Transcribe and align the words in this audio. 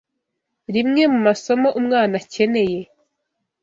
Rimwe 0.75 1.03
mu 1.13 1.19
masomo 1.27 1.67
umwana 1.79 2.13
akeneye 2.21 2.79